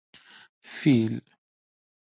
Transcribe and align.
🐘 0.61 0.73
فېل 0.75 1.13